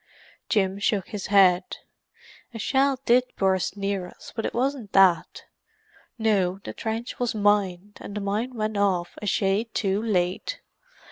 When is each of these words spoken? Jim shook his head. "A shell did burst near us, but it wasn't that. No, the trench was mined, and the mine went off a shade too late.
Jim 0.49 0.79
shook 0.79 1.09
his 1.09 1.27
head. 1.27 1.77
"A 2.55 2.57
shell 2.57 2.99
did 3.05 3.23
burst 3.35 3.77
near 3.77 4.07
us, 4.07 4.33
but 4.35 4.47
it 4.47 4.53
wasn't 4.55 4.93
that. 4.93 5.43
No, 6.17 6.57
the 6.63 6.73
trench 6.73 7.19
was 7.19 7.35
mined, 7.35 7.99
and 8.01 8.15
the 8.15 8.19
mine 8.21 8.55
went 8.55 8.77
off 8.77 9.15
a 9.21 9.27
shade 9.27 9.71
too 9.75 10.01
late. 10.01 10.59